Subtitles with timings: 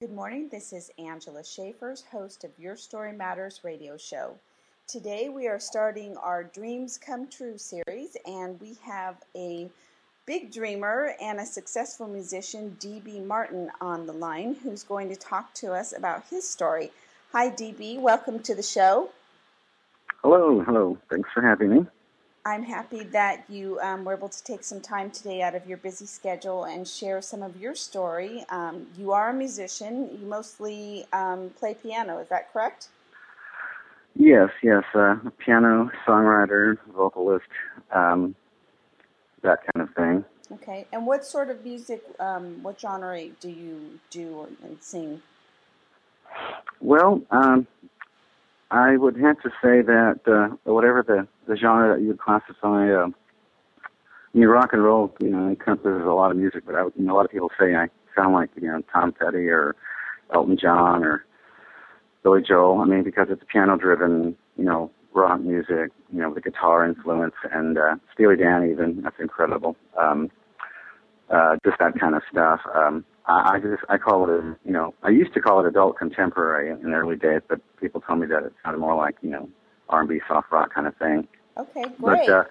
[0.00, 0.48] Good morning.
[0.48, 4.36] This is Angela Schaefers, host of Your Story Matters radio show.
[4.86, 9.68] Today we are starting our Dreams Come True series, and we have a
[10.24, 15.52] big dreamer and a successful musician, DB Martin, on the line, who's going to talk
[15.54, 16.92] to us about his story.
[17.32, 18.00] Hi, DB.
[18.00, 19.10] Welcome to the show.
[20.22, 20.60] Hello.
[20.60, 20.96] Hello.
[21.10, 21.86] Thanks for having me.
[22.48, 25.76] I'm happy that you um, were able to take some time today out of your
[25.76, 28.42] busy schedule and share some of your story.
[28.48, 30.08] Um, you are a musician.
[30.18, 32.18] You mostly um, play piano.
[32.20, 32.88] Is that correct?
[34.14, 34.82] Yes, yes.
[34.94, 37.44] Uh, piano, songwriter, vocalist,
[37.92, 38.34] um,
[39.42, 40.24] that kind of thing.
[40.54, 40.86] Okay.
[40.90, 45.20] And what sort of music, um, what genre do you do and sing?
[46.80, 47.66] Well, um,
[48.70, 52.92] I would have to say that uh, whatever the, the genre that you would classify,
[52.92, 56.84] uh, I mean, rock and roll, you know, encompasses a lot of music, but I,
[56.84, 59.74] you know, a lot of people say I sound like, you know, Tom Petty or
[60.32, 61.24] Elton John or
[62.22, 62.80] Billy Joel.
[62.80, 67.34] I mean, because it's piano driven, you know, rock music, you know, the guitar influence
[67.50, 69.74] and uh, Steely Dan even, that's incredible.
[69.98, 70.30] Um,
[71.30, 72.60] uh, just that kind of stuff.
[72.74, 75.68] Um, I, I just I call it a you know I used to call it
[75.68, 79.16] adult contemporary in the early days, but people told me that it sounded more like
[79.20, 79.48] you know
[79.88, 81.28] R&B soft rock kind of thing.
[81.58, 82.26] Okay, great.
[82.26, 82.44] But uh,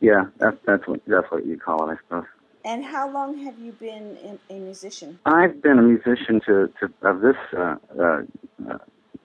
[0.00, 2.26] yeah, that's that's what that's what you call it, I suppose.
[2.64, 5.20] And how long have you been a musician?
[5.24, 8.22] I've been a musician to, to of this uh, uh,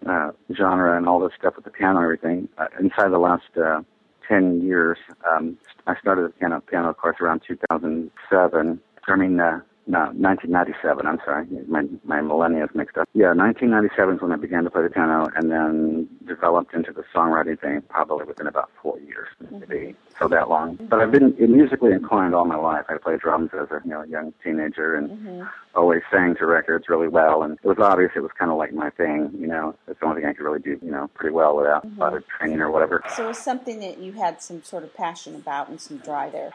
[0.06, 3.58] uh, genre and all this stuff with the piano and everything uh, inside the last
[3.58, 3.82] uh,
[4.28, 4.98] ten years.
[5.30, 8.82] Um, I started the piano piano course around 2007.
[9.08, 9.62] I mean, uh,
[9.92, 11.06] no, 1997.
[11.06, 13.10] I'm sorry, my my millennia is mixed up.
[13.14, 17.04] Yeah, 1997 is when I began to play the piano, and then developed into the
[17.14, 19.92] songwriting thing probably within about four years, mm-hmm.
[20.18, 20.78] so that long.
[20.90, 22.86] But I've been musically inclined all my life.
[22.88, 25.42] I played drums as a you know young teenager, and mm-hmm.
[25.76, 27.44] Always sang to records really well.
[27.44, 29.32] And it was obvious it was kind of like my thing.
[29.38, 30.80] You know, it's the only thing I could really do.
[30.82, 32.02] You know, pretty well without mm-hmm.
[32.02, 33.04] a lot of training or whatever.
[33.16, 36.34] So it was something that you had some sort of passion about and some drive
[36.34, 36.52] there.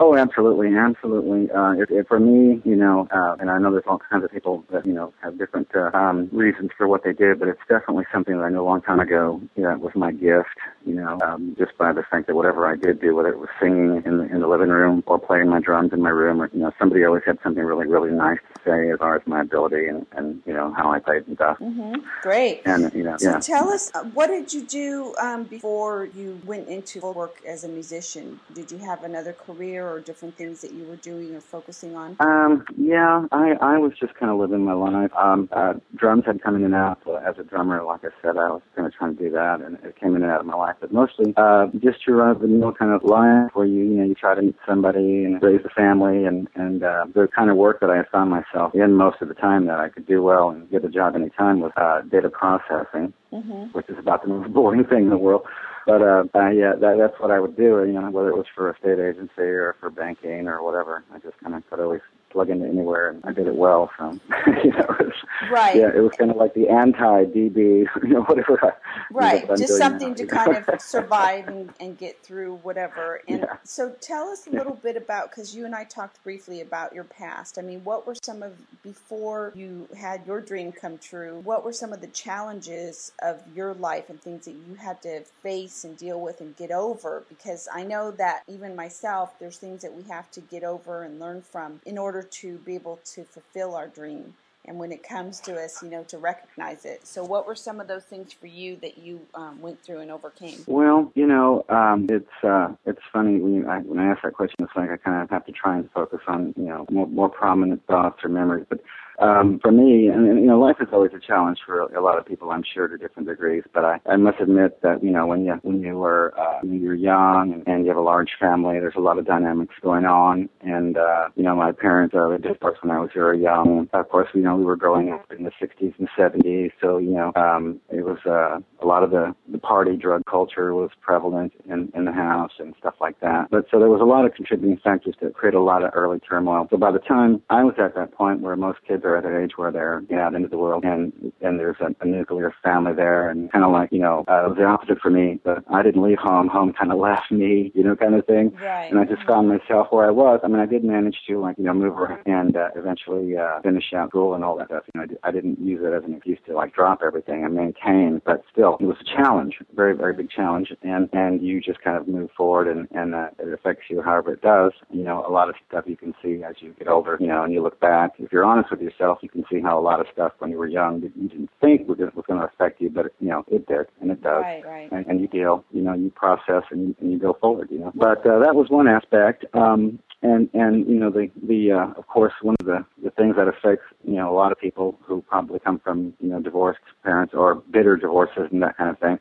[0.00, 1.50] Oh, absolutely, absolutely.
[1.50, 4.32] Uh, it, it, for me, you know, uh, and I know there's all kinds of
[4.32, 7.60] people that you know have different uh, um, reasons for what they did, but it's
[7.68, 9.40] definitely something that I knew a long time ago.
[9.56, 10.58] You know, was my gift.
[10.86, 13.50] You know, um, just by the fact that whatever I did do, whether it was
[13.60, 16.50] singing in the in the living room or playing my drums in my room, or
[16.52, 20.06] you know, somebody always had something really really nice as far as my ability and
[20.12, 21.58] and you know how I played and stuff.
[21.58, 22.00] Mm-hmm.
[22.22, 22.62] Great.
[22.64, 23.38] And you know, so yeah.
[23.38, 27.68] tell us, uh, what did you do um, before you went into work as a
[27.68, 28.40] musician?
[28.54, 32.16] Did you have another career or different things that you were doing or focusing on?
[32.20, 35.10] Um, yeah, I I was just kind of living my life.
[35.16, 37.82] Um, uh, drums had come in and out so as a drummer.
[37.82, 40.22] Like I said, I was kind of trying to do that, and it came in
[40.22, 40.76] and out of my life.
[40.80, 43.96] But mostly, uh, just your run of the mill kind of life where you you
[43.96, 47.50] know you try to meet somebody and raise a family, and and uh, the kind
[47.50, 48.41] of work that I found myself
[48.74, 51.60] in most of the time that I could do well and get a job anytime
[51.60, 53.72] was uh, data processing, mm-hmm.
[53.72, 55.42] which is about the most boring thing in the world.
[55.86, 57.84] But uh, uh, yeah, that, that's what I would do.
[57.84, 61.18] You know, whether it was for a state agency or for banking or whatever, I
[61.18, 63.90] just kind of could always plug into anywhere, and I did it well.
[63.98, 64.12] So,
[64.64, 65.12] you know, it was,
[65.50, 65.76] right.
[65.76, 67.54] Yeah, it was kind of like the anti DB,
[68.02, 68.58] you know, whatever.
[68.64, 68.72] I,
[69.12, 73.20] right, you know, just something now, to kind of survive and, and get through whatever.
[73.28, 73.56] And yeah.
[73.64, 77.04] so, tell us a little bit about because you and I talked briefly about your
[77.04, 77.58] past.
[77.58, 81.40] I mean, what were some of before you had your dream come true?
[81.44, 85.22] What were some of the challenges of your life and things that you had to
[85.42, 87.24] face and deal with and get over?
[87.28, 91.20] Because I know that even myself, there's things that we have to get over and
[91.20, 94.34] learn from in order to be able to fulfill our dream
[94.64, 97.06] and when it comes to us, you know, to recognize it.
[97.06, 100.10] So, what were some of those things for you that you um, went through and
[100.10, 100.62] overcame?
[100.66, 104.34] Well, you know, um, it's uh, it's funny when you, I, when I ask that
[104.34, 104.56] question.
[104.60, 107.28] It's like I kind of have to try and focus on you know more, more
[107.28, 108.66] prominent thoughts or memories.
[108.68, 108.80] But
[109.18, 112.18] um, for me, and, and you know, life is always a challenge for a lot
[112.18, 113.62] of people, I'm sure, to different degrees.
[113.72, 116.80] But I, I must admit that you know, when you when you were uh, when
[116.80, 120.04] you're young and, and you have a large family, there's a lot of dynamics going
[120.04, 120.48] on.
[120.62, 123.88] And uh, you know, my parents uh, divorced when I was very young.
[123.92, 127.10] Of course, you know, we were growing up in the 60s and 70s, so you
[127.10, 131.52] know, um, it was uh, a lot of the the party drug culture was prevalent
[131.68, 133.50] in in the house and stuff like that.
[133.50, 136.18] But so there was a lot of contributing factors that create a lot of early
[136.20, 136.66] turmoil.
[136.70, 139.42] So by the time I was at that point where most kids are at an
[139.42, 142.92] age where they're getting out into the world and and there's a, a nuclear family
[142.92, 145.64] there and kind of like you know uh, it was the opposite for me but
[145.72, 148.52] I didn't leave home home kind of left me you know kind of thing.
[148.60, 148.90] Right.
[148.90, 150.40] and I just found myself where I was.
[150.44, 153.60] I mean I did manage to like you know move around and uh, eventually uh,
[153.62, 154.84] finish out school and all that stuff.
[154.94, 157.54] You know I, I didn't use it as an excuse to like drop everything and
[157.54, 160.72] maintain but still it was a challenge very very big challenge.
[160.82, 164.32] And and you just kind of move forward and and uh, it affects you however
[164.34, 164.72] it does.
[164.90, 167.42] You know a lot of stuff you can see as you get older you know
[167.44, 168.12] and you look back.
[168.18, 170.50] If you're honest with yourself yourself, you can see how a lot of stuff when
[170.50, 173.44] you were young that you didn't think was, going to affect you, but you know
[173.48, 174.42] it did, and it does.
[174.42, 174.92] Right, right.
[174.92, 177.78] And, and you deal, you know, you process and you, and you go forward, you
[177.78, 177.92] know.
[177.94, 179.44] But uh, that was one aspect.
[179.54, 183.36] Um, and and you know the the uh, of course one of the the things
[183.36, 186.80] that affects you know a lot of people who probably come from you know divorced
[187.02, 189.18] parents or bitter divorces and that kind of thing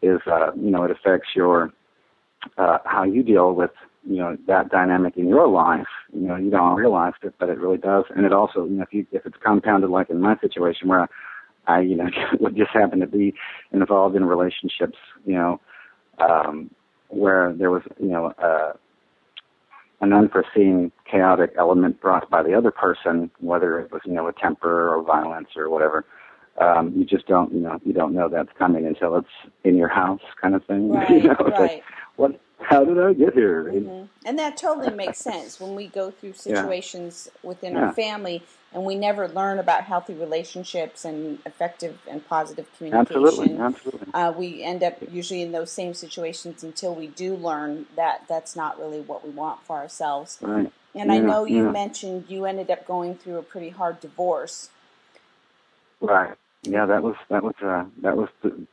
[0.00, 1.72] is uh, you know it affects your
[2.56, 3.70] uh, how you deal with
[4.06, 5.86] you know that dynamic in your life.
[6.12, 8.04] You know you don't realize it, but it really does.
[8.14, 11.08] And it also you know if you if it's compounded like in my situation where
[11.66, 12.08] I you know
[12.40, 13.34] would just happen to be
[13.72, 15.60] involved in relationships you know
[16.18, 16.70] um,
[17.08, 18.72] where there was you know uh,
[20.00, 24.32] an unforeseen chaotic element brought by the other person, whether it was you know a
[24.32, 26.04] temper or violence or whatever
[26.60, 29.88] um, you just don't, you know, you don't know that's coming until it's in your
[29.88, 30.88] house, kind of thing.
[30.98, 31.60] Right, you know, right.
[31.60, 31.82] Like,
[32.16, 32.40] what?
[32.60, 33.64] How did I get here?
[33.64, 34.04] Mm-hmm.
[34.26, 37.48] And that totally makes sense when we go through situations yeah.
[37.48, 37.86] within yeah.
[37.86, 43.24] our family and we never learn about healthy relationships and effective and positive communication.
[43.24, 44.12] Absolutely, absolutely.
[44.12, 48.54] Uh, we end up usually in those same situations until we do learn that that's
[48.54, 50.38] not really what we want for ourselves.
[50.42, 50.70] Right.
[50.94, 54.68] And yeah, I know you mentioned you ended up going through a pretty hard divorce.
[56.00, 58.66] Right yeah, that was that was uh, that was the,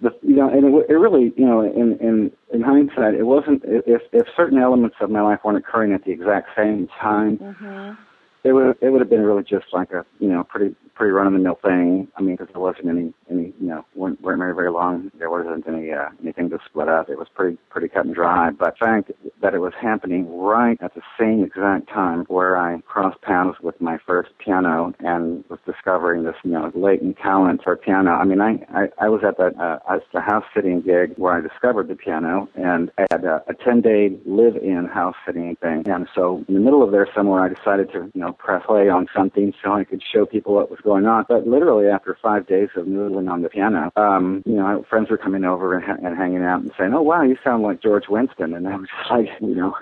[0.00, 3.62] the you know, and it, it really you know, in in in hindsight, it wasn't
[3.64, 7.38] if if certain elements of my life weren't occurring at the exact same time.
[7.38, 8.02] Mm-hmm.
[8.44, 11.28] It would it would have been really just like a you know pretty pretty run
[11.28, 12.08] of the mill thing.
[12.16, 15.10] I mean, because there wasn't any any you know weren't weren't married very long.
[15.18, 17.08] There wasn't any uh, anything to split up.
[17.08, 18.50] It was pretty pretty cut and dry.
[18.50, 22.80] But the fact that it was happening right at the same exact time where I
[22.86, 27.76] crossed paths with my first piano and was discovering this you know latent talent for
[27.76, 28.10] piano.
[28.10, 31.40] I mean, I I, I was at that uh, the house sitting gig where I
[31.40, 35.84] discovered the piano, and I had a, a ten day live in house sitting thing.
[35.88, 38.88] And so in the middle of there somewhere, I decided to you know press play
[38.88, 41.26] on something so I could show people what was going on.
[41.28, 45.18] But literally after five days of noodling on the piano, um, you know, friends were
[45.18, 48.08] coming over and, ha- and hanging out and saying, "Oh wow, you sound like George
[48.08, 49.74] Winston," and I was just like, you know,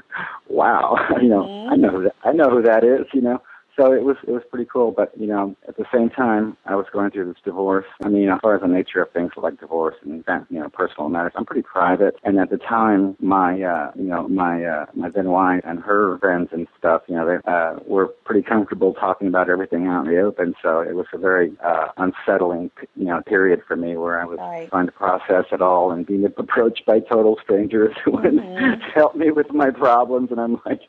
[0.49, 1.73] wow, you know, mm-hmm.
[1.73, 3.41] I know who that, I know who that is, you know
[3.77, 4.91] so it was it was pretty cool.
[4.91, 7.85] But you know, at the same time, I was going through this divorce.
[8.03, 11.09] I mean, as far as the nature of things like divorce and you know personal
[11.09, 12.17] matters, I'm pretty private.
[12.25, 16.19] And at the time, my uh, you know my uh, my then wife and her
[16.19, 20.13] friends and stuff, you know, they uh, were pretty comfortable talking about everything out in
[20.13, 20.55] the open.
[20.63, 24.39] So it was a very uh, unsettling you know period for me where I was
[24.39, 24.71] right.
[24.71, 28.81] trying to process it all and being approached by total strangers who would mm-hmm.
[28.95, 30.31] help me with my problems.
[30.31, 30.81] And I'm like,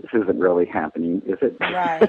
[0.00, 1.56] this isn't really happening, is it?
[1.60, 2.08] Right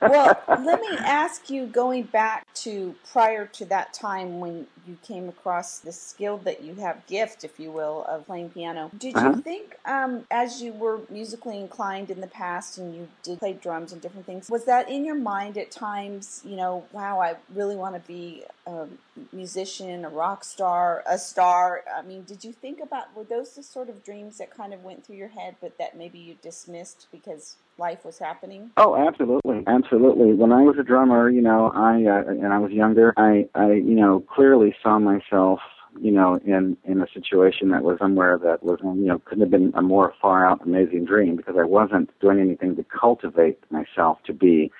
[0.00, 5.28] well, let me ask you going back to prior to that time when you came
[5.28, 8.90] across the skill that you have, gift, if you will, of playing piano.
[8.98, 9.34] Did uh-huh.
[9.36, 13.52] you think, um, as you were musically inclined in the past and you did play
[13.52, 17.36] drums and different things, was that in your mind at times, you know, wow, I
[17.54, 18.86] really want to be a
[19.32, 21.84] musician, a rock star, a star?
[21.94, 24.82] I mean, did you think about, were those the sort of dreams that kind of
[24.82, 28.70] went through your head, but that maybe you dismissed because life was happening?
[28.76, 30.34] Oh, absolutely, absolutely.
[30.34, 33.72] When I was a drummer, you know, I uh, and I was younger, I, I,
[33.72, 35.58] you know, clearly saw myself
[36.00, 39.50] you know, in in a situation that was somewhere that was, you know, couldn't have
[39.50, 44.18] been a more far out amazing dream because I wasn't doing anything to cultivate myself
[44.26, 44.70] to be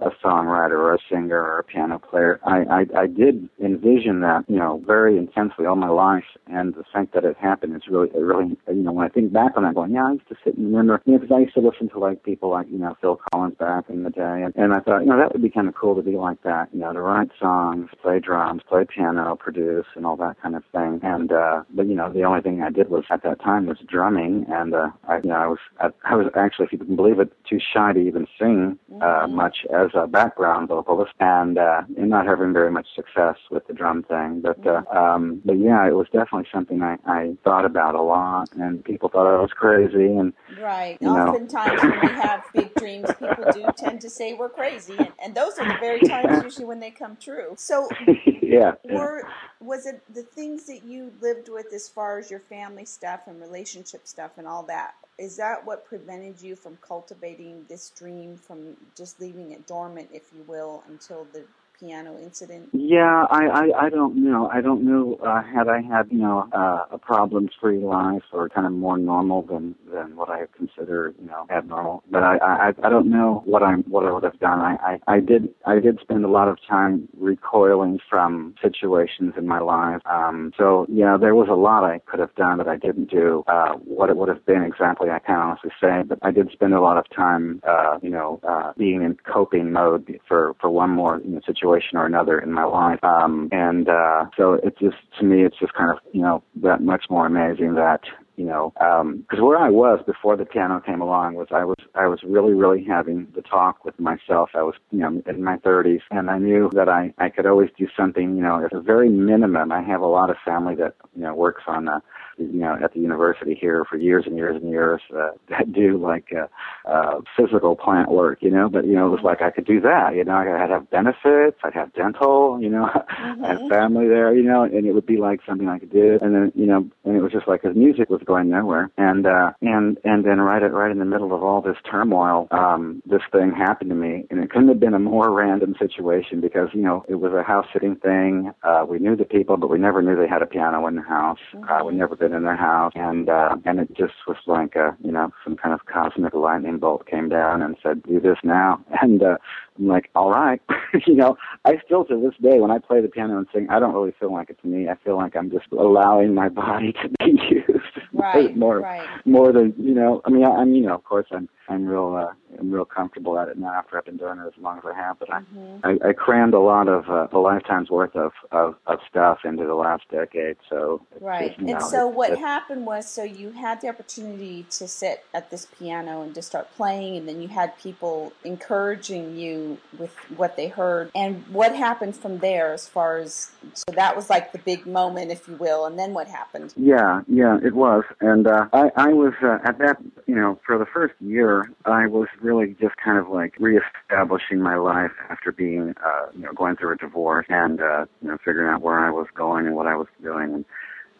[0.00, 2.40] a songwriter or a singer or a piano player.
[2.44, 6.24] I, I, I did envision that, you know, very intensely all my life.
[6.46, 9.52] And the fact that it happened is really, really, you know, when I think back
[9.56, 11.54] on that, going, yeah, I used to sit and remember, you know, because I used
[11.54, 14.42] to listen to like people like, you know, Phil Collins back in the day.
[14.44, 16.42] And, and I thought, you know, that would be kind of cool to be like
[16.42, 20.54] that, you know, to write songs, play drums, play piano, produce, and all that kind
[20.54, 21.00] of thing.
[21.02, 23.78] And, uh, but, you know, the only thing I did was at that time was
[23.88, 24.46] drumming.
[24.48, 27.18] And, uh, I, you know, I was, I, I was actually, if you can believe
[27.18, 29.34] it, too shy to even sing, uh, Mm-hmm.
[29.34, 33.72] much as a background vocalist and uh and not having very much success with the
[33.72, 37.94] drum thing but uh um but yeah it was definitely something i i thought about
[37.94, 40.98] a lot and people thought i was crazy and Right.
[41.00, 41.28] you know.
[41.28, 45.34] Oftentimes, when we have big dreams, people do tend to say we're crazy, and, and
[45.34, 47.54] those are the very times usually when they come true.
[47.56, 47.88] So,
[48.42, 48.94] yeah, yeah.
[48.94, 49.28] were
[49.60, 53.40] was it the things that you lived with as far as your family stuff and
[53.40, 54.94] relationship stuff and all that?
[55.18, 60.32] Is that what prevented you from cultivating this dream, from just leaving it dormant, if
[60.32, 61.44] you will, until the
[61.78, 62.68] piano incident?
[62.72, 64.48] Yeah, I, I, I don't know.
[64.52, 65.16] I don't know.
[65.22, 69.42] Uh, had I had, you know, uh, a problems-free life or kind of more normal
[69.42, 72.02] than than what I consider, you know, abnormal.
[72.10, 74.60] But I, I, I don't know what I'm, what I would have done.
[74.60, 79.46] I, I, I did, I did spend a lot of time recoiling from situations in
[79.46, 80.02] my life.
[80.06, 83.44] Um, so yeah, there was a lot I could have done that I didn't do.
[83.46, 86.74] Uh, what it would have been exactly, I can't honestly say, but I did spend
[86.74, 90.90] a lot of time, uh, you know, uh, being in coping mode for, for one
[90.90, 93.02] more you know, situation or another in my life.
[93.02, 96.82] Um, and, uh, so it's just, to me, it's just kind of, you know, that
[96.82, 98.00] much more amazing that,
[98.38, 101.76] you know, because um, where I was before the piano came along was I was
[101.96, 104.50] I was really really having the talk with myself.
[104.54, 107.70] I was you know in my 30s, and I knew that I I could always
[107.76, 108.36] do something.
[108.36, 109.72] You know, at a very minimum.
[109.72, 111.98] I have a lot of family that you know works on uh,
[112.38, 115.98] you know at the university here for years and years and years uh, that do
[115.98, 116.46] like uh,
[116.88, 118.38] uh, physical plant work.
[118.40, 120.14] You know, but you know it was like I could do that.
[120.14, 121.58] You know, I'd have benefits.
[121.62, 122.58] I'd have dental.
[122.60, 123.44] You know, mm-hmm.
[123.44, 124.34] I had family there.
[124.34, 126.18] You know, and it would be like something I could do.
[126.20, 128.90] And then you know, and it was just like his music was going nowhere.
[128.96, 132.48] And uh, and and then right at right in the middle of all this turmoil,
[132.50, 136.40] um, this thing happened to me, and it couldn't have been a more random situation
[136.40, 138.52] because you know it was a house sitting thing.
[138.62, 141.02] Uh, we knew the people, but we never knew they had a piano in the
[141.02, 141.38] house.
[141.54, 141.68] Mm-hmm.
[141.68, 145.12] Uh, we never in their house, and uh, and it just was like a you
[145.12, 149.22] know some kind of cosmic lightning bolt came down and said, "Do this now." And
[149.22, 149.36] uh,
[149.78, 150.60] I'm like, all right.
[151.06, 153.78] you know, I still to this day when I play the piano and sing, I
[153.78, 154.88] don't really feel like it's me.
[154.88, 157.84] I feel like I'm just allowing my body to be used.
[158.12, 158.56] Right.
[158.56, 159.06] more, right.
[159.24, 160.20] more than you know.
[160.24, 163.38] I mean, I, I'm you know, of course, I'm I'm real uh, I'm real comfortable
[163.38, 165.18] at it now after I've been doing it as long as I have.
[165.18, 165.78] But mm-hmm.
[165.84, 169.64] I, I crammed a lot of uh, a lifetime's worth of, of of stuff into
[169.64, 170.56] the last decade.
[170.68, 171.48] So right.
[171.48, 175.24] Just, you know, and so what happened was, so you had the opportunity to sit
[175.34, 180.14] at this piano and to start playing, and then you had people encouraging you with
[180.36, 181.10] what they heard.
[181.14, 185.30] And what happened from there, as far as so that was like the big moment,
[185.30, 185.84] if you will.
[185.84, 186.72] And then what happened?
[186.76, 188.04] Yeah, yeah, it was.
[188.20, 192.06] And uh, I I was uh, at that you know for the first year I
[192.06, 196.76] was really just kind of like reestablishing my life after being, uh, you know, going
[196.76, 199.86] through a divorce and, uh, you know, figuring out where I was going and what
[199.86, 200.64] I was doing.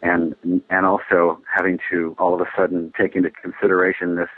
[0.01, 4.29] And, and, and also having to all of a sudden take into consideration this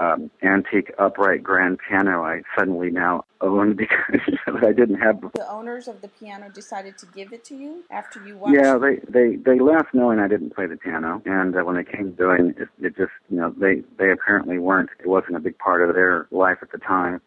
[0.00, 5.32] um, antique upright grand piano I suddenly now own because I didn't have before.
[5.34, 8.56] The owners of the piano decided to give it to you after you watched.
[8.56, 11.84] Yeah, they they they left knowing I didn't play the piano, and uh, when they
[11.84, 14.90] came doing it, it just you know they they apparently weren't.
[14.98, 17.20] It wasn't a big part of their life at the time.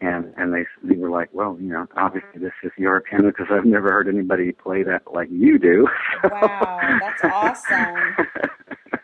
[0.00, 3.46] And and they they were like, well, you know, obviously this is your piano because
[3.52, 5.86] I've never heard anybody play that like you do.
[6.24, 8.26] wow, that's awesome.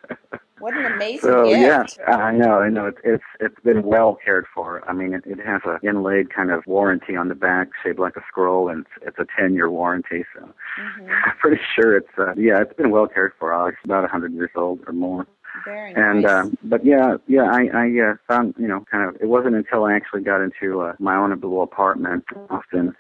[0.60, 1.98] What an amazing so, gift!
[2.00, 2.60] Yeah, I know.
[2.60, 2.86] I know.
[2.86, 4.88] It's it's it's been well cared for.
[4.88, 8.16] I mean, it, it has a inlaid kind of warranty on the back, shaped like
[8.16, 10.24] a scroll, and it's, it's a ten year warranty.
[10.34, 11.10] So mm-hmm.
[11.24, 13.68] I'm pretty sure it's uh, yeah, it's been well cared for.
[13.68, 15.26] It's about a hundred years old or more.
[15.64, 16.02] Very nice.
[16.02, 19.56] And um, but yeah, yeah, I I uh, found you know kind of it wasn't
[19.56, 22.94] until I actually got into uh, my own little apartment, Austin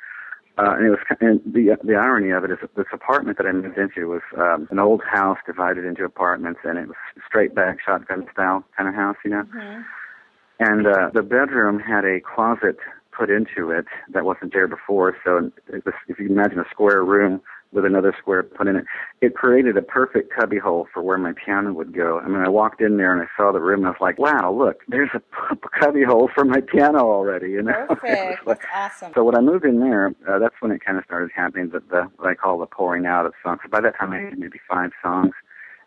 [0.58, 3.52] uh, and it was and the the irony of it is this apartment that I
[3.52, 6.96] moved into was um, an old house divided into apartments, and it was
[7.26, 9.44] straight back shotgun style kind of house, you know.
[9.44, 9.82] Mm-hmm.
[10.60, 12.78] And uh, the bedroom had a closet
[13.16, 15.16] put into it that wasn't there before.
[15.24, 17.40] So it was, if you can imagine a square room
[17.72, 18.84] with another square put in it.
[19.20, 22.18] It created a perfect cubby hole for where my piano would go.
[22.18, 24.18] I mean, I walked in there and I saw the room and I was like,
[24.18, 25.22] wow, look, there's a
[25.80, 27.86] cubby hole for my piano already, you know?
[27.88, 28.46] Perfect.
[28.46, 29.12] like, that's awesome.
[29.14, 31.80] So when I moved in there, uh, that's when it kind of started happening, the,
[31.90, 33.60] the, what I call the pouring out of songs.
[33.62, 35.32] So by that time I had maybe five songs.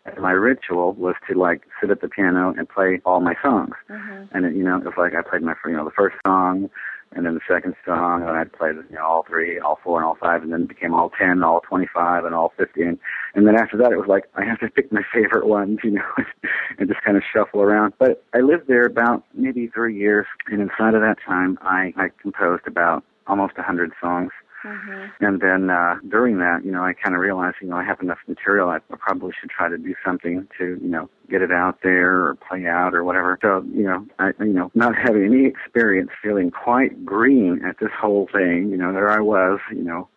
[0.04, 3.74] And my ritual was to like sit at the piano and play all my songs.
[3.88, 4.36] Mm-hmm.
[4.36, 6.70] And it, you know, it was like I played my, you know, the first song,
[7.14, 10.06] and then the second song, and I'd play you know, all three, all four, and
[10.06, 12.98] all five, and then it became all ten, all twenty-five, and all fifteen.
[13.34, 15.92] And then after that, it was like I have to pick my favorite ones, you
[15.92, 16.10] know,
[16.78, 17.94] and just kind of shuffle around.
[17.98, 22.08] But I lived there about maybe three years, and inside of that time, I, I
[22.20, 24.30] composed about almost a hundred songs.
[24.64, 25.24] Mm-hmm.
[25.24, 28.00] And then uh, during that, you know, I kind of realized, you know, I have
[28.00, 28.68] enough material.
[28.68, 32.34] I probably should try to do something to, you know, get it out there or
[32.36, 33.38] play out or whatever.
[33.42, 37.90] So, you know, I, you know, not having any experience, feeling quite green at this
[37.98, 38.68] whole thing.
[38.70, 40.08] You know, there I was, you know,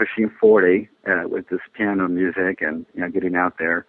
[0.00, 3.86] pushing 40 uh, with this piano music and you know getting out there.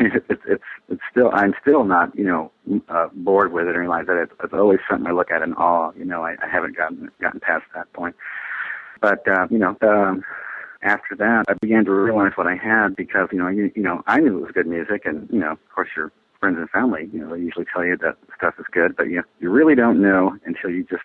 [0.00, 2.52] it's it's it's still I'm still not you know
[2.88, 4.22] uh, bored with it or anything like that.
[4.22, 5.92] It's, it's always something I look at in awe.
[5.96, 8.16] You know, I, I haven't gotten gotten past that point.
[9.02, 10.22] But uh, you know, um,
[10.82, 14.02] after that, I began to realize what I had because you know, you, you know,
[14.06, 17.10] I knew it was good music, and you know, of course, your friends and family,
[17.12, 20.00] you know, they usually tell you that stuff is good, but you you really don't
[20.00, 21.04] know until you just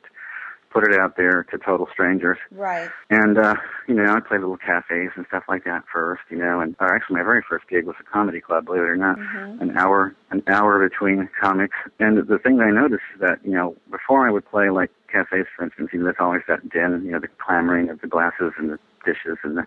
[0.80, 2.38] put it out there to total strangers.
[2.52, 2.90] Right.
[3.10, 3.56] And uh,
[3.88, 6.94] you know, I played little cafes and stuff like that first, you know, and or
[6.94, 9.18] actually my very first gig was a comedy club, believe it or not.
[9.18, 9.62] Mm-hmm.
[9.62, 11.76] An hour an hour between comics.
[12.00, 14.92] And the thing that I noticed is that, you know, before I would play like
[15.12, 18.08] cafes for instance, you know, there's always that din, you know, the clamoring of the
[18.08, 19.66] glasses and the dishes and the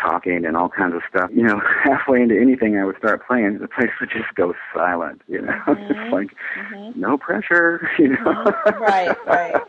[0.00, 1.30] talking and all kinds of stuff.
[1.32, 5.22] You know, halfway into anything I would start playing, the place would just go silent.
[5.28, 5.88] You know, mm-hmm.
[5.88, 7.00] just like mm-hmm.
[7.00, 7.88] no pressure.
[7.98, 8.82] You know, mm-hmm.
[8.82, 9.62] right, right.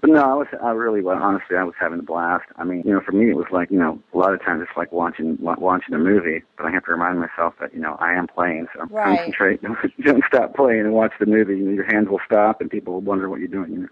[0.00, 2.44] but no, I was I really well honestly I was having a blast.
[2.56, 4.62] I mean, you know, for me it was like you know a lot of times
[4.62, 7.96] it's like watching watching a movie, but I have to remind myself that you know
[8.00, 9.18] I am playing, so right.
[9.18, 9.60] concentrate.
[9.62, 11.58] Don't, don't stop playing and watch the movie.
[11.58, 13.72] You know, your hands will stop and people will wonder what you're doing.
[13.72, 13.88] You know.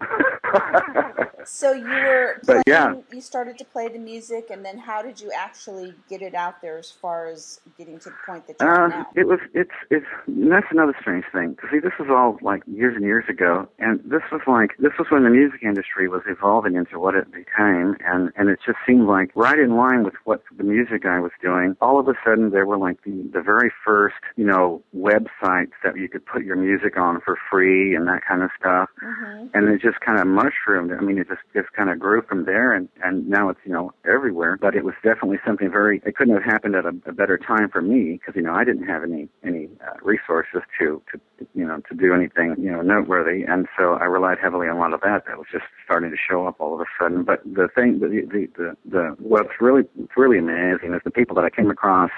[1.45, 2.93] so you were playing, but yeah.
[3.11, 6.61] you started to play the music, and then how did you actually get it out
[6.61, 9.07] there as far as getting to the point that you're uh, now?
[9.15, 11.57] It was it's it's that's another strange thing.
[11.71, 15.07] See, this was all like years and years ago, and this was like this was
[15.09, 19.07] when the music industry was evolving into what it became, and and it just seemed
[19.07, 21.75] like right in line with what the music I was doing.
[21.81, 25.97] All of a sudden, there were like the the very first you know websites that
[25.97, 29.47] you could put your music on for free and that kind of stuff, mm-hmm.
[29.53, 30.91] and it just kind of mushroomed.
[30.91, 33.73] I mean, it just just kind of grew from there, and and now it's you
[33.73, 34.57] know everywhere.
[34.59, 36.01] But it was definitely something very.
[36.05, 38.63] It couldn't have happened at a, a better time for me because you know I
[38.63, 41.19] didn't have any any uh, resources to to
[41.55, 44.79] you know to do anything you know noteworthy, and so I relied heavily on a
[44.79, 45.25] lot of that.
[45.27, 47.23] That was just starting to show up all of a sudden.
[47.23, 51.35] But the thing, the the the, the what's really what's really amazing is the people
[51.35, 52.11] that I came across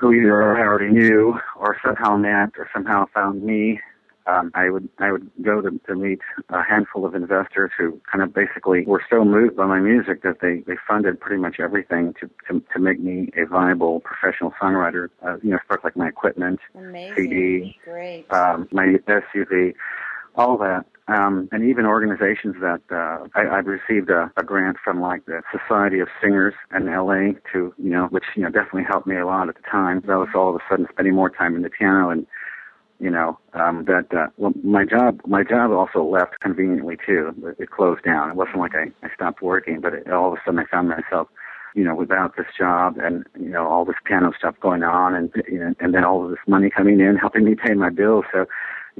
[0.00, 3.78] who either I already knew or somehow met or somehow found me
[4.30, 6.20] um, I would I would go to, to meet
[6.50, 10.40] a handful of investors who kind of basically were so moved by my music that
[10.40, 15.08] they they funded pretty much everything to to, to make me a viable professional songwriter.
[15.24, 17.14] Uh, you know, stuff like my equipment, Amazing.
[17.16, 18.30] CD, Great.
[18.30, 19.74] Um, my SUV,
[20.34, 20.84] all that.
[21.08, 25.42] Um, and even organizations that uh, I, I've received a, a grant from, like the
[25.50, 29.26] Society of Singers in LA, to you know, which you know definitely helped me a
[29.26, 30.04] lot at the time.
[30.08, 32.26] I was all of a sudden spending more time in the piano and
[33.00, 37.34] you know um that uh well my job my job also left conveniently too.
[37.58, 38.30] It closed down.
[38.30, 40.88] It wasn't like i i stopped working but it, all of a sudden i found
[40.88, 41.28] myself
[41.74, 45.30] you know without this job and you know all this piano stuff going on and
[45.48, 48.24] you know, and then all of this money coming in helping me pay my bills.
[48.32, 48.46] So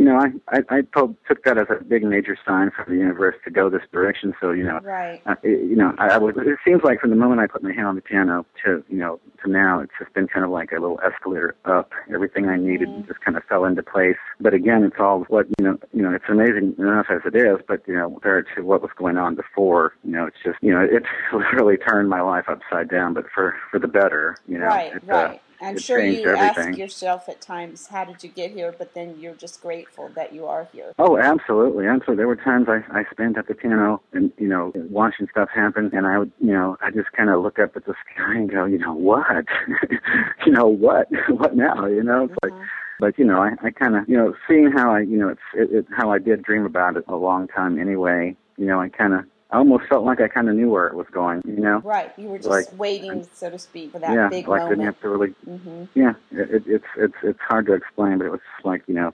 [0.01, 3.37] you know, I I, I took that as a big major sign from the universe
[3.45, 4.33] to go this direction.
[4.41, 5.21] So you know, right.
[5.27, 6.35] Uh, it, you know, I, I was.
[6.39, 8.97] It seems like from the moment I put my hand on the piano to you
[8.97, 11.93] know to now, it's just been kind of like a little escalator up.
[12.13, 13.09] Everything I needed mm-hmm.
[13.09, 14.17] just kind of fell into place.
[14.41, 15.79] But again, it's all what you know.
[15.93, 18.93] You know, it's amazing enough as it is, but you know, compared to what was
[18.97, 21.03] going on before, you know, it's just you know, it
[21.53, 24.35] really turned my life upside down, but for for the better.
[24.49, 25.37] You know, right, it, uh, right.
[25.37, 26.71] Uh, I'm it sure you everything.
[26.71, 28.75] ask yourself at times, how did you get here?
[28.77, 30.93] But then you're just grateful that you are here.
[30.99, 32.17] Oh, absolutely, absolutely.
[32.17, 35.91] There were times I I spent at the piano and you know watching stuff happen,
[35.93, 38.51] and I would you know I just kind of look up at the sky and
[38.51, 39.47] go, you know what,
[40.47, 41.87] you know what, what now?
[41.87, 42.57] You know, it's mm-hmm.
[42.59, 42.69] like
[43.01, 45.41] but you know, I, I kind of, you know, seeing how I, you know, it's
[45.55, 48.37] it, it, how I did dream about it a long time anyway.
[48.59, 50.95] You know, I kind of I almost felt like I kind of knew where it
[50.95, 51.81] was going, you know.
[51.81, 54.79] Right, you were just like, waiting, so to speak, for that yeah, big like moment.
[54.79, 55.35] didn't have to really.
[55.49, 55.85] Mm-hmm.
[55.95, 59.13] Yeah, it, it's it's it's hard to explain, but it was just like you know,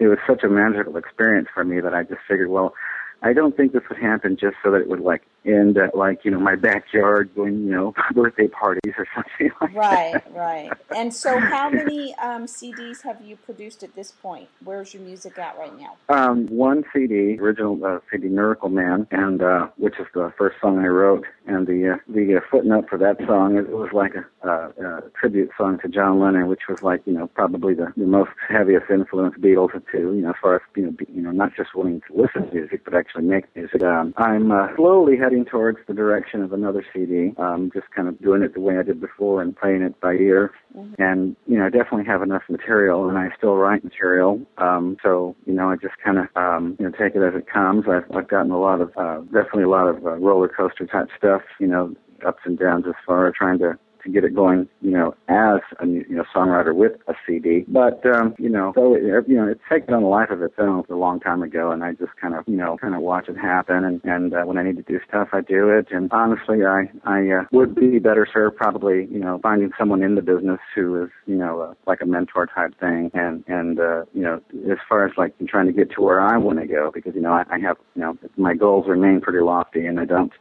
[0.00, 2.74] it was such a magical experience for me that I just figured, well,
[3.22, 6.24] I don't think this would happen just so that it would like end at like
[6.24, 10.32] you know my backyard doing you know birthday parties or something like right, that.
[10.32, 10.72] Right, right.
[10.96, 14.48] And so, how many um, CDs have you produced at this point?
[14.64, 15.96] Where's your music at right now?
[16.08, 20.78] Um, one CD, original uh, CD, Miracle Man, and uh, which is the first song
[20.78, 24.48] I wrote, and the uh, the uh, footnote for that song it was like a,
[24.48, 28.06] uh, a tribute song to John Lennon, which was like you know probably the, the
[28.06, 31.30] most heaviest influence Beatles to you know as far as you know be, you know
[31.30, 33.82] not just wanting to listen to music but actually make music.
[33.82, 38.20] Um, I'm uh, slowly heading towards the direction of another CD, um, just kind of
[38.20, 40.52] doing it the way I did before and playing it by ear.
[40.76, 41.02] Mm-hmm.
[41.02, 44.40] And, you know, I definitely have enough material and I still write material.
[44.58, 47.46] Um, so, you know, I just kind of, um, you know, take it as it
[47.46, 47.84] comes.
[47.88, 51.08] I've, I've gotten a lot of, uh, definitely a lot of uh, roller coaster type
[51.16, 51.94] stuff, you know,
[52.26, 55.60] ups and downs as far as trying to to get it going, you know, as
[55.80, 57.64] a you know songwriter with a CD.
[57.68, 60.54] But um, you know, so it, you know, it's taken on a life of its
[60.58, 63.28] own a long time ago, and I just kind of you know kind of watch
[63.28, 63.84] it happen.
[63.84, 65.88] And and uh, when I need to do stuff, I do it.
[65.90, 70.14] And honestly, I I uh, would be better served probably you know finding someone in
[70.14, 73.10] the business who is you know uh, like a mentor type thing.
[73.14, 74.40] And and uh, you know,
[74.70, 77.20] as far as like trying to get to where I want to go, because you
[77.20, 80.32] know I, I have you know my goals remain pretty lofty, and I don't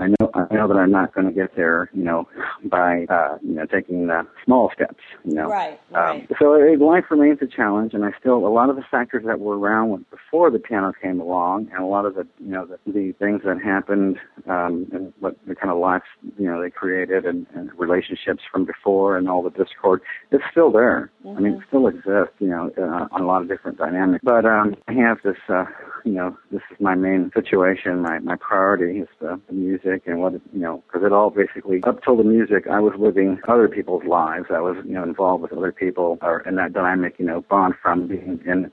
[0.00, 2.28] I know I know that I'm not going to get there, you know,
[2.64, 5.48] by uh, you know taking the small steps, you know.
[5.48, 5.78] Right.
[5.90, 6.10] Right.
[6.10, 9.24] Um, so it, life remains a challenge, and I still a lot of the factors
[9.26, 12.66] that were around before the piano came along, and a lot of the you know
[12.66, 16.04] the, the things that happened um, and what the kind of lives
[16.38, 20.00] you know they created and, and relationships from before and all the discord,
[20.32, 21.10] it's still there.
[21.24, 21.38] Mm-hmm.
[21.38, 24.22] I mean, it still exists, you know, uh, on a lot of different dynamics.
[24.24, 25.38] But um, I have this.
[25.48, 25.66] Uh,
[26.04, 28.02] you know, this is my main situation.
[28.02, 31.82] My my priority is the, the music and what you know, because it all basically
[31.84, 34.46] up till the music, I was living other people's lives.
[34.50, 37.74] I was you know involved with other people, or in that dynamic, you know, bond
[37.82, 38.70] from being in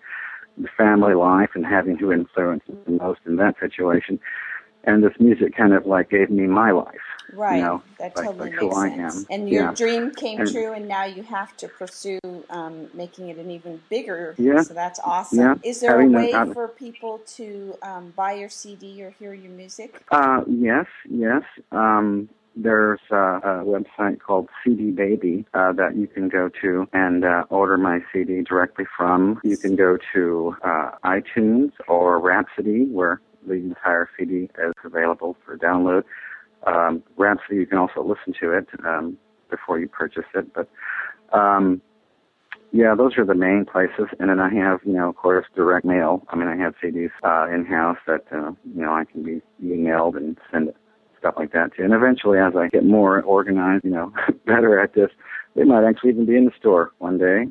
[0.58, 4.20] the family life and having who influenced the most in that situation.
[4.84, 6.96] And this music kind of like gave me my life.
[7.34, 7.58] Right.
[7.58, 9.16] You know, that like, totally like makes who sense.
[9.16, 9.26] I am.
[9.30, 9.74] And your yeah.
[9.74, 13.82] dream came And- true, and now you have to pursue um, making it an even
[13.90, 14.36] bigger.
[14.38, 14.62] Yeah.
[14.62, 15.40] So that's awesome.
[15.40, 15.56] Yeah.
[15.64, 19.34] Is there Having a way uh, for people to um, buy your CD or hear
[19.34, 20.02] your music?
[20.12, 21.44] Uh, yes, yes.
[21.72, 27.24] Um, there's a, a website called CD Baby uh, that you can go to and
[27.24, 29.40] uh, order my CD directly from.
[29.44, 35.58] You can go to uh, iTunes or Rhapsody, where the entire CD is available for
[35.58, 36.04] download.
[36.66, 39.18] Um, Rhapsody, you can also listen to it um,
[39.50, 40.70] before you purchase it, but
[41.38, 41.82] um,
[42.72, 44.08] yeah, those are the main places.
[44.20, 46.24] And then I have, you know, of course, direct mail.
[46.30, 49.42] I mean, I have CDs uh, in house that uh, you know I can be
[49.64, 50.78] emailed and send it,
[51.20, 51.84] stuff like that too.
[51.84, 54.14] And eventually, as I get more organized, you know,
[54.46, 55.10] better at this,
[55.56, 57.48] they might actually even be in the store one day.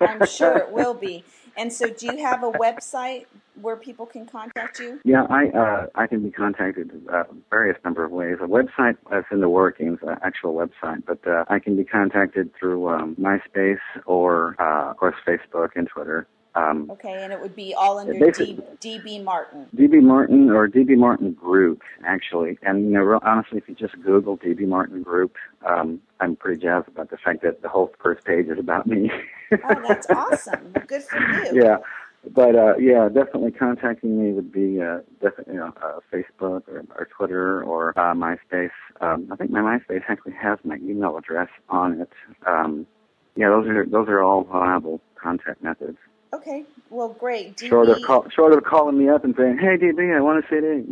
[0.00, 1.24] I'm sure it will be.
[1.56, 3.24] And so, do you have a website
[3.66, 5.00] where people can contact you?
[5.04, 8.36] Yeah, I uh, I can be contacted uh, various number of ways.
[8.40, 12.52] A website that's in the workings, an actual website, but uh, I can be contacted
[12.54, 16.28] through um, MySpace or, uh, of course, Facebook and Twitter.
[16.54, 19.66] Um, Okay, and it would be all under DB Martin.
[19.76, 22.58] DB Martin or DB Martin Group, actually.
[22.62, 25.34] And, you know, real honestly, if you just Google DB Martin Group,
[25.68, 29.10] um, I'm pretty jazzed about the fact that the whole first page is about me.
[29.52, 30.72] Oh, that's awesome.
[30.86, 31.18] Good for
[31.52, 31.62] you.
[31.62, 31.78] yeah.
[32.34, 36.84] But, uh, yeah, definitely contacting me would be, uh, definitely, you know, uh, Facebook or,
[36.96, 38.70] or Twitter or, uh, MySpace.
[39.00, 42.10] Um, I think my MySpace actually has my email address on it.
[42.46, 42.86] Um,
[43.36, 45.98] yeah, those are, those are all viable contact methods.
[46.32, 47.56] Okay, well, great.
[47.56, 50.44] DB, Short of call, short of calling me up and saying, "Hey, DB, I want
[50.44, 50.84] a CD."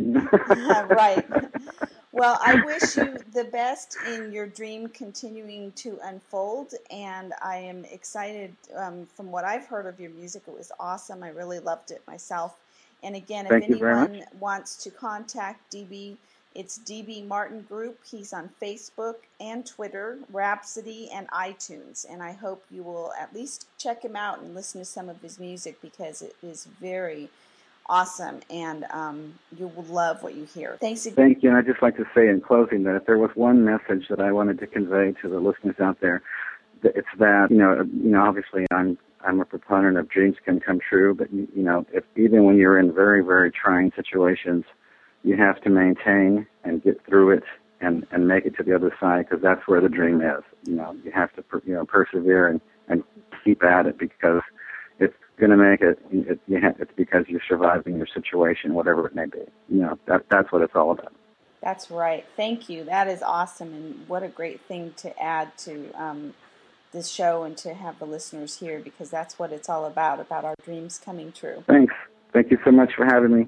[0.95, 1.25] right.
[2.15, 7.83] Well, I wish you the best in your dream continuing to unfold, and I am
[7.83, 10.43] excited um, from what I've heard of your music.
[10.47, 11.23] It was awesome.
[11.23, 12.55] I really loved it myself.
[13.03, 16.15] And again, if Thank very anyone wants to contact DB,
[16.55, 17.99] it's DB Martin Group.
[18.09, 22.05] He's on Facebook and Twitter, Rhapsody, and iTunes.
[22.09, 25.21] And I hope you will at least check him out and listen to some of
[25.21, 27.27] his music because it is very
[27.87, 30.77] awesome and um, you will love what you hear.
[30.79, 31.15] Thanks again.
[31.15, 31.49] Thank you.
[31.49, 34.19] And I'd just like to say in closing that if there was one message that
[34.19, 36.21] I wanted to convey to the listeners out there,
[36.83, 40.79] it's that you know, you know, obviously I'm I'm a proponent of dreams can come
[40.79, 44.65] true, but you, know, if even when you're in very very trying situations,
[45.23, 47.43] you have to maintain and get through it
[47.81, 50.43] and and make it to the other side because that's where the dream is.
[50.67, 53.03] You know, you have to you know persevere and and
[53.43, 54.41] keep at it because
[55.37, 55.99] going to make it.
[56.11, 59.39] it you ha- it's because you're surviving your situation, whatever it may be.
[59.69, 61.13] You know, that that's what it's all about.
[61.61, 62.25] That's right.
[62.35, 62.83] Thank you.
[62.83, 66.33] That is awesome, and what a great thing to add to um,
[66.91, 70.45] this show and to have the listeners here because that's what it's all about about
[70.45, 71.63] our dreams coming true.
[71.67, 71.93] Thanks.
[72.33, 73.47] Thank you so much for having me.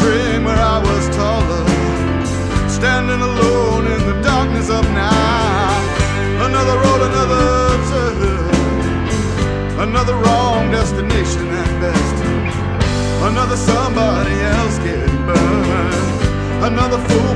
[0.00, 1.64] Dream where I was taller,
[2.68, 5.86] standing alone in the darkness of night.
[6.46, 7.44] Another road, another
[7.90, 12.16] turn, another wrong destination at best.
[13.30, 16.64] Another somebody else getting burned.
[16.64, 17.34] Another fool